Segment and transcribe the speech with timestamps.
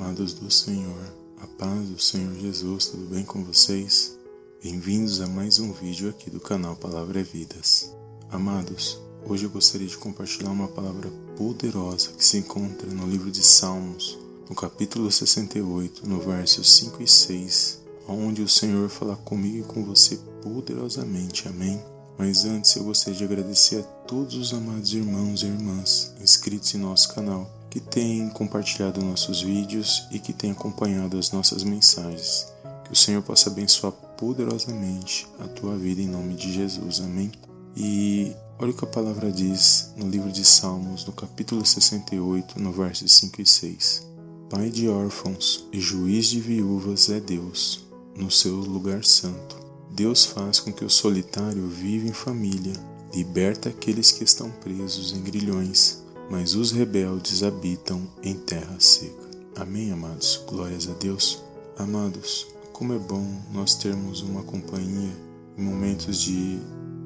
[0.00, 1.12] amados do Senhor,
[1.42, 4.16] a paz do Senhor Jesus, tudo bem com vocês?
[4.62, 7.94] Bem-vindos a mais um vídeo aqui do canal Palavra é Vidas.
[8.30, 13.42] Amados, hoje eu gostaria de compartilhar uma palavra poderosa que se encontra no livro de
[13.42, 14.18] Salmos,
[14.48, 19.84] no capítulo 68, no versos 5 e 6, onde o Senhor fala comigo e com
[19.84, 21.46] você poderosamente.
[21.46, 21.78] Amém?
[22.16, 26.78] Mas antes eu gostaria de agradecer a todos os amados irmãos e irmãs inscritos em
[26.78, 32.52] nosso canal que tem compartilhado nossos vídeos e que tem acompanhado as nossas mensagens.
[32.84, 37.00] Que o Senhor possa abençoar poderosamente a tua vida em nome de Jesus.
[37.00, 37.30] Amém.
[37.76, 42.72] E olha o que a palavra diz no livro de Salmos, no capítulo 68, no
[42.72, 44.10] versos 5 e 6.
[44.50, 49.56] Pai de órfãos e juiz de viúvas é Deus, no seu lugar santo.
[49.92, 52.72] Deus faz com que o solitário viva em família,
[53.14, 55.99] liberta aqueles que estão presos em grilhões
[56.30, 59.28] mas os rebeldes habitam em terra seca.
[59.56, 60.40] Amém, amados?
[60.46, 61.42] Glórias a Deus.
[61.76, 65.12] Amados, como é bom nós termos uma companhia
[65.58, 66.60] em momentos de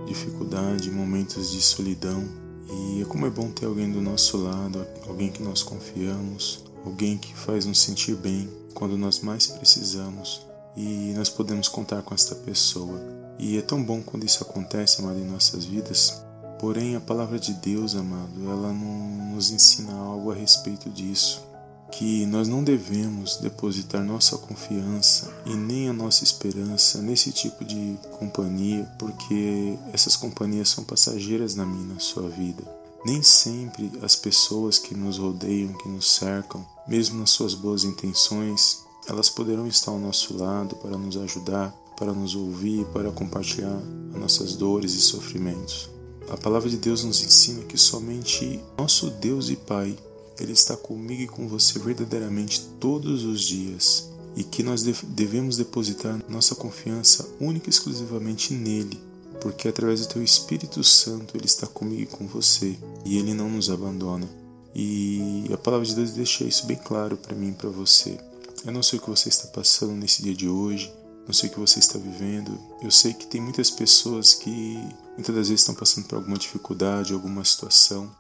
[0.07, 2.23] dificuldade, em momentos de solidão.
[2.71, 7.17] E é como é bom ter alguém do nosso lado, alguém que nós confiamos, alguém
[7.17, 10.47] que faz nos sentir bem quando nós mais precisamos.
[10.77, 13.01] E nós podemos contar com esta pessoa.
[13.39, 16.23] E é tão bom quando isso acontece, amado, em nossas vidas,
[16.65, 21.45] Porém, a palavra de Deus, amado, ela não nos ensina algo a respeito disso,
[21.93, 27.99] que nós não devemos depositar nossa confiança e nem a nossa esperança nesse tipo de
[28.19, 32.65] companhia, porque essas companhias são passageiras na minha na sua vida.
[33.05, 38.79] Nem sempre as pessoas que nos rodeiam, que nos cercam, mesmo nas suas boas intenções,
[39.07, 43.79] elas poderão estar ao nosso lado para nos ajudar, para nos ouvir, para compartilhar
[44.15, 45.93] as nossas dores e sofrimentos.
[46.29, 49.97] A palavra de Deus nos ensina que somente nosso Deus e Pai,
[50.41, 56.21] Ele está comigo e com você verdadeiramente todos os dias e que nós devemos depositar
[56.29, 58.99] nossa confiança única e exclusivamente nele,
[59.41, 63.49] porque através do Teu Espírito Santo Ele está comigo e com você e Ele não
[63.49, 64.29] nos abandona.
[64.75, 68.19] E a palavra de Deus deixa isso bem claro para mim e para você.
[68.65, 70.93] Eu não sei o que você está passando nesse dia de hoje,
[71.27, 72.59] não sei o que você está vivendo.
[72.83, 74.77] Eu sei que tem muitas pessoas que
[75.15, 78.15] muitas das vezes estão passando por alguma dificuldade, alguma situação,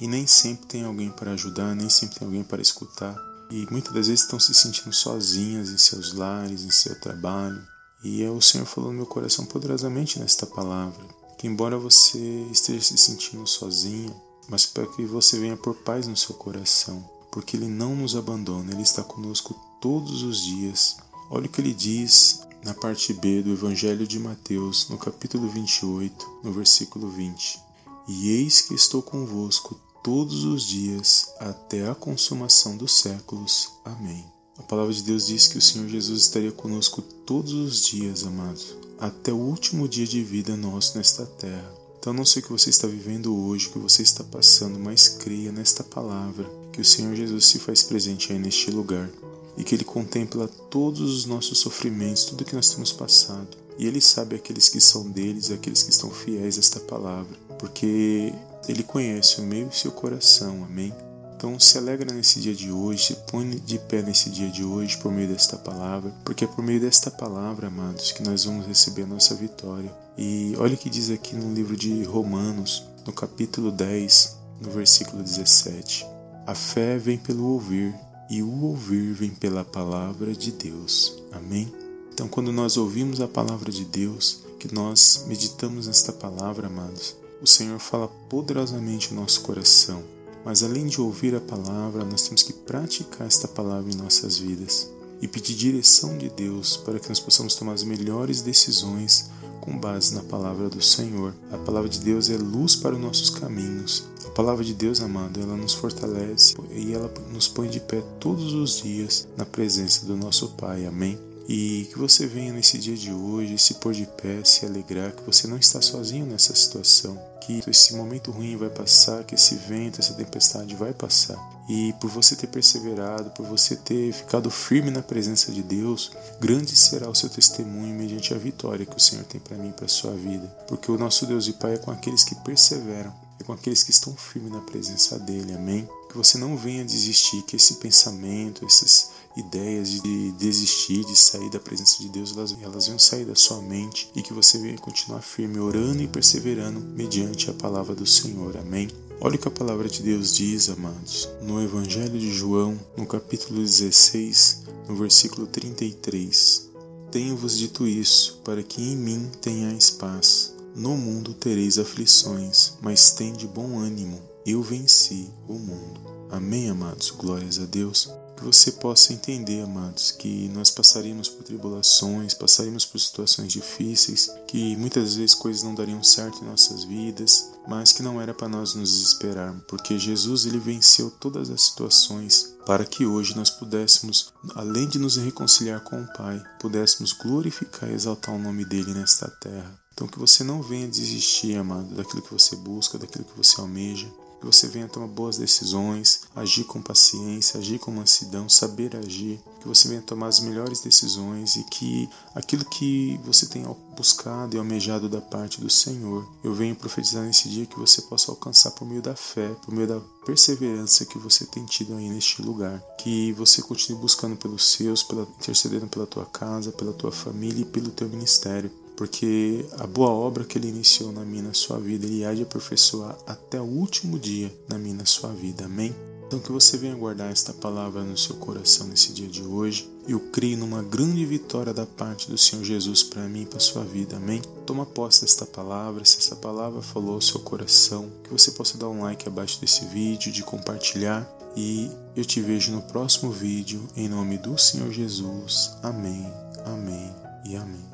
[0.00, 3.16] e nem sempre tem alguém para ajudar, nem sempre tem alguém para escutar.
[3.50, 7.60] E muitas das vezes estão se sentindo sozinhas em seus lares, em seu trabalho.
[8.02, 11.04] E é o Senhor falou no meu coração poderosamente nesta palavra,
[11.38, 12.18] que embora você
[12.50, 14.14] esteja se sentindo sozinha,
[14.48, 18.72] mas para que você venha por paz no seu coração, porque Ele não nos abandona,
[18.72, 20.96] Ele está conosco todos os dias.
[21.28, 26.40] Olha o que ele diz na parte B do Evangelho de Mateus, no capítulo 28,
[26.44, 27.60] no versículo 20:
[28.08, 33.70] E eis que estou convosco todos os dias até a consumação dos séculos.
[33.84, 34.24] Amém.
[34.58, 38.74] A palavra de Deus diz que o Senhor Jesus estaria conosco todos os dias, amados,
[38.98, 41.74] até o último dia de vida nosso nesta terra.
[41.98, 45.08] Então, não sei o que você está vivendo hoje, o que você está passando, mas
[45.08, 49.10] creia nesta palavra, que o Senhor Jesus se faz presente aí neste lugar
[49.56, 53.48] e que Ele contempla todos os nossos sofrimentos, tudo que nós temos passado.
[53.78, 58.32] E Ele sabe aqueles que são deles aqueles que estão fiéis a esta palavra, porque
[58.68, 60.92] Ele conhece o meu e seu coração, amém?
[61.40, 64.98] Então se alegra nesse dia de hoje, se põe de pé nesse dia de hoje
[64.98, 69.04] por meio desta palavra, porque é por meio desta palavra, amados, que nós vamos receber
[69.04, 69.90] a nossa vitória.
[70.18, 75.22] E olha o que diz aqui no livro de Romanos, no capítulo 10, no versículo
[75.22, 76.06] 17.
[76.46, 77.94] A fé vem pelo ouvir
[78.30, 81.20] e o ouvir vem pela palavra de Deus.
[81.32, 81.70] Amém?
[82.14, 87.46] Então, quando nós ouvimos a palavra de Deus, que nós meditamos nesta palavra, amados, o
[87.46, 90.04] Senhor fala poderosamente no nosso coração.
[90.44, 94.88] Mas além de ouvir a palavra, nós temos que praticar esta palavra em nossas vidas
[95.20, 99.28] e pedir direção de Deus para que nós possamos tomar as melhores decisões
[99.60, 101.34] com base na palavra do Senhor.
[101.50, 104.04] A palavra de Deus é luz para os nossos caminhos.
[104.30, 108.52] A palavra de Deus, amado, ela nos fortalece e ela nos põe de pé todos
[108.52, 110.86] os dias na presença do nosso Pai.
[110.86, 111.18] Amém?
[111.48, 115.24] E que você venha nesse dia de hoje se pôr de pé, se alegrar, que
[115.24, 119.98] você não está sozinho nessa situação, que esse momento ruim vai passar, que esse vento,
[119.98, 121.36] essa tempestade vai passar.
[121.68, 126.76] E por você ter perseverado, por você ter ficado firme na presença de Deus, grande
[126.76, 130.12] será o seu testemunho mediante a vitória que o Senhor tem para mim para sua
[130.12, 130.46] vida.
[130.68, 133.90] Porque o nosso Deus e Pai é com aqueles que perseveram, é com aqueles que
[133.90, 135.54] estão firmes na presença dele.
[135.54, 135.88] Amém?
[136.08, 141.58] Que você não venha desistir, que esse pensamento, essas ideias de desistir, de sair da
[141.58, 145.22] presença de Deus, elas, elas venham sair da sua mente e que você venha continuar
[145.22, 148.56] firme, orando e perseverando mediante a palavra do Senhor.
[148.56, 148.88] Amém?
[149.20, 153.60] Olha o que a palavra de Deus diz, amados, no Evangelho de João, no capítulo
[153.60, 156.70] 16, no versículo 33.
[157.10, 160.54] Tenho-vos dito isso, para que em mim tenhais paz.
[160.74, 164.20] No mundo tereis aflições, mas tende bom ânimo.
[164.46, 166.00] Eu venci o mundo.
[166.30, 167.10] Amém, amados?
[167.10, 168.08] Glórias a Deus
[168.40, 174.74] que você possa entender, amados, que nós passaríamos por tribulações, passaríamos por situações difíceis, que
[174.76, 178.74] muitas vezes coisas não dariam certo em nossas vidas, mas que não era para nós
[178.74, 184.88] nos desesperarmos, porque Jesus ele venceu todas as situações para que hoje nós pudéssemos, além
[184.88, 189.78] de nos reconciliar com o Pai, pudéssemos glorificar e exaltar o nome dele nesta terra.
[190.00, 194.08] Então que você não venha desistir, amado, daquilo que você busca, daquilo que você almeja,
[194.40, 199.68] que você venha tomar boas decisões, agir com paciência, agir com mansidão, saber agir, que
[199.68, 203.62] você venha tomar as melhores decisões e que aquilo que você tem
[203.94, 208.30] buscado e almejado da parte do Senhor, eu venho profetizar nesse dia que você possa
[208.30, 212.40] alcançar por meio da fé, por meio da perseverança que você tem tido aí neste
[212.40, 212.80] lugar.
[212.96, 217.66] Que você continue buscando pelos seus, pela, intercedendo pela tua casa, pela tua família e
[217.66, 218.70] pelo teu ministério
[219.00, 222.42] porque a boa obra que ele iniciou na minha na sua vida, ele há de
[222.42, 225.64] aperfeiçoar até o último dia na minha na sua vida.
[225.64, 225.96] Amém?
[226.26, 229.88] Então que você venha guardar esta palavra no seu coração nesse dia de hoje.
[230.06, 233.84] Eu creio numa grande vitória da parte do Senhor Jesus para mim e para sua
[233.84, 234.18] vida.
[234.18, 234.42] Amém?
[234.66, 236.04] Toma posse desta palavra.
[236.04, 239.86] Se essa palavra falou ao seu coração, que você possa dar um like abaixo desse
[239.86, 241.26] vídeo, de compartilhar.
[241.56, 245.70] E eu te vejo no próximo vídeo em nome do Senhor Jesus.
[245.82, 246.30] Amém.
[246.66, 247.10] Amém
[247.46, 247.89] e amém.